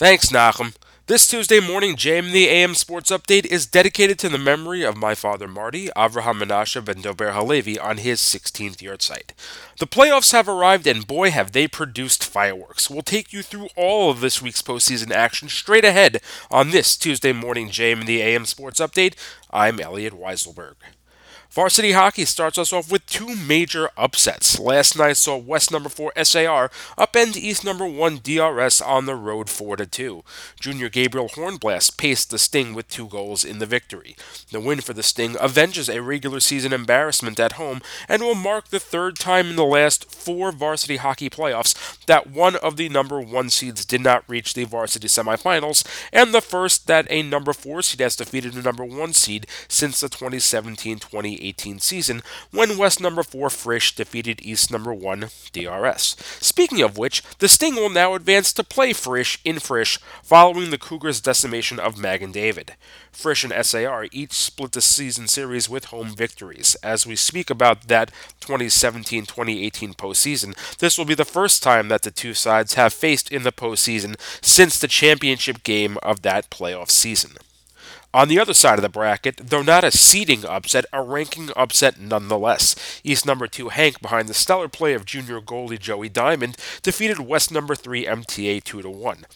[0.00, 0.74] Thanks, Nachum.
[1.08, 5.14] This Tuesday morning, JM the AM Sports Update is dedicated to the memory of my
[5.14, 9.32] father Marty, Avraham Menashe ben Dober Halevi, on his 16th yahrzeit.
[9.78, 12.88] The playoffs have arrived, and boy, have they produced fireworks.
[12.88, 17.34] We'll take you through all of this week's postseason action straight ahead on this Tuesday
[17.34, 19.16] morning, JM the AM Sports Update.
[19.50, 20.76] I'm Elliot Weiselberg.
[21.50, 24.60] Varsity hockey starts us off with two major upsets.
[24.60, 29.50] Last night saw West number 4 SAR upend East number 1 DRS on the road
[29.50, 30.22] 4 to 2.
[30.60, 34.14] Junior Gabriel Hornblast paced the Sting with two goals in the victory.
[34.52, 38.68] The win for the Sting avenges a regular season embarrassment at home and will mark
[38.68, 43.20] the third time in the last four varsity hockey playoffs that one of the number
[43.20, 47.82] 1 seeds did not reach the varsity semifinals and the first that a number 4
[47.82, 53.00] seed has defeated a number 1 seed since the 2017 20 2018 season when West
[53.00, 56.16] number 4 Frisch defeated East number 1 DRS.
[56.40, 60.78] Speaking of which, the Sting will now advance to play Frisch in Frisch following the
[60.78, 62.74] Cougars' decimation of Magen David.
[63.12, 66.76] Frisch and SAR each split the season series with home victories.
[66.82, 72.02] As we speak about that 2017 2018 postseason, this will be the first time that
[72.02, 76.90] the two sides have faced in the postseason since the championship game of that playoff
[76.90, 77.32] season.
[78.12, 82.00] On the other side of the bracket, though not a seeding upset, a ranking upset
[82.00, 83.00] nonetheless.
[83.04, 87.52] East number 2 HANC, behind the stellar play of junior goalie Joey Diamond, defeated West
[87.52, 89.26] number 3 MTA 2 to 1.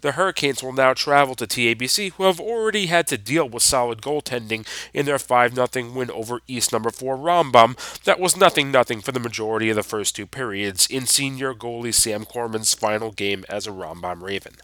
[0.00, 4.00] The Hurricanes will now travel to TABC, who have already had to deal with solid
[4.00, 9.00] goaltending in their 5 0 win over East number 4 Rambam that was nothing nothing
[9.00, 13.44] for the majority of the first two periods in senior goalie Sam Corman's final game
[13.48, 14.54] as a Rambam Raven.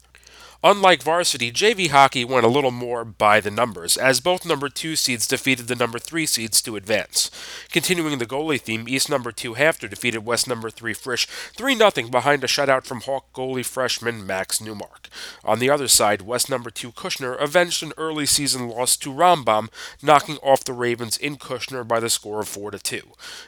[0.64, 4.96] Unlike varsity, JV hockey went a little more by the numbers, as both number 2
[4.96, 7.30] seeds defeated the number 3 seeds to advance.
[7.76, 11.90] Continuing the goalie theme, East number 2 HAFTR defeated West number 3 Frisch 3 0
[12.08, 15.10] behind a shutout from Hawk goalie freshman Max Newmark.
[15.44, 19.68] On the other side, West number 2 Kushner avenged an early season loss to Rambam,
[20.02, 23.02] knocking off the Ravens in Kushner by the score of 4 2.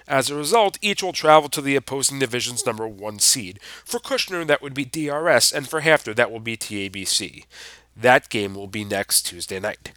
[0.06, 3.58] As a result, each will travel to the opposing division's number 1 seed.
[3.82, 7.46] For Kushner, that would be DRS, and for HAFTR, that will be TABC.
[7.96, 9.92] That game will be next Tuesday night.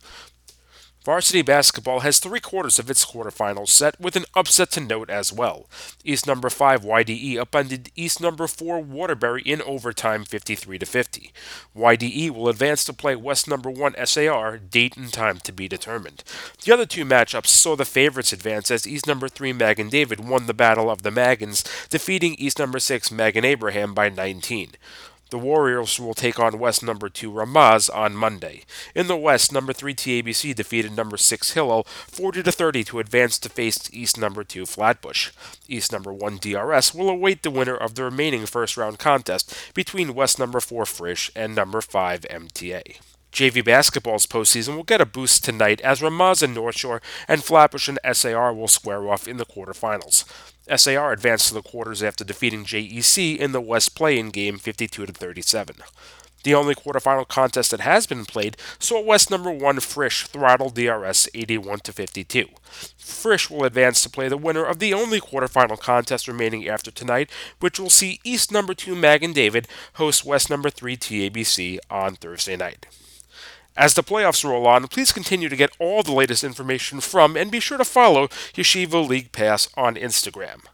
[1.04, 5.34] Varsity basketball has three quarters of its quarterfinals set, with an upset to note as
[5.34, 5.68] well.
[6.04, 11.34] East number 5 YDE upended East number 4 Waterbury in overtime 53 50.
[11.76, 16.24] YDE will advance to play West number 1 SAR, date and time to be determined.
[16.64, 20.46] The other two matchups saw the favorites advance as East number 3 Magen David won
[20.46, 24.74] the Battle of the Magens, defeating East number 6 Magen Abraham by 19.
[25.32, 28.64] The Warriors will take on West number 2 Ramaz on Monday.
[28.94, 33.40] In the West, number 3 TABC defeated number 6 Hillel 40 to 30 to advance
[33.40, 35.32] to face East number 2 Flatbush.
[35.70, 40.14] East number 1 DRS will await the winner of the remaining first round contest between
[40.14, 43.00] West number 4 Frisch and number 5 MTA.
[43.32, 47.88] JV basketball's postseason will get a boost tonight as Ramaz and North Shore and Flatbush
[47.88, 50.26] and SAR will square off in the quarterfinals.
[50.76, 55.12] SAR advanced to the quarters after defeating JEC in the West play-in game 52 to
[55.14, 55.78] 37.
[56.44, 61.30] The only quarterfinal contest that has been played saw West number 1 Frisch throttle DRS
[61.34, 62.48] 81 to 52.
[62.98, 67.30] Frisch will advance to play the winner of the only quarterfinal contest remaining after tonight,
[67.60, 72.58] which will see East number 2 Magen David host West number 3 TABC on Thursday
[72.58, 72.88] night.
[73.78, 77.50] As the playoffs roll on, please continue to get all the latest information from and
[77.50, 80.66] be sure to follow Yeshiva League Pass on Instagram.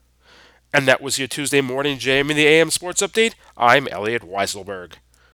[0.73, 3.33] And that was your Tuesday morning JM in the AM Sports Update.
[3.55, 4.93] I'm Elliot Weiselberg.